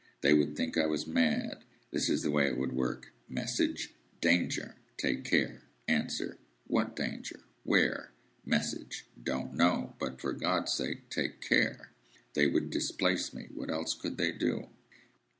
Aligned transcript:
They 0.21 0.33
would 0.33 0.55
think 0.57 0.79
I 0.79 0.87
was 0.87 1.05
mad. 1.05 1.63
This 1.91 2.09
is 2.09 2.23
the 2.23 2.31
way 2.31 2.47
it 2.47 2.57
would 2.57 2.71
work,—Message: 2.73 3.93
'Danger! 4.19 4.73
Take 4.97 5.23
care!' 5.23 5.61
Answer: 5.87 6.39
'What 6.65 6.95
Danger? 6.95 7.41
Where?' 7.63 8.09
Message: 8.43 9.05
'Don't 9.21 9.53
know. 9.53 9.93
But, 9.99 10.19
for 10.19 10.33
God's 10.33 10.73
sake, 10.73 11.07
take 11.11 11.39
care!' 11.39 11.91
They 12.33 12.47
would 12.47 12.71
displace 12.71 13.31
me. 13.31 13.49
What 13.53 13.69
else 13.69 13.93
could 13.93 14.17
they 14.17 14.31
do?" 14.31 14.69